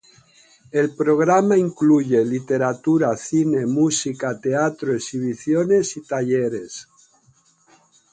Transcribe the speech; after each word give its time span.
El 0.71 0.95
programa 0.95 1.59
incluye 1.59 2.25
literatura, 2.25 3.15
cine, 3.15 3.67
música, 3.67 4.39
teatro, 4.41 4.95
exhibiciones 4.95 5.95
y 5.95 6.01
talleres. 6.01 6.87